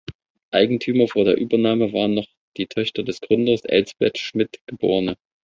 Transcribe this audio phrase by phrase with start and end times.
[0.49, 2.25] Eigentümer vor der Übernahme waren noch
[2.57, 5.17] die Töchter des Gründers, Elsbeth Schmid geb.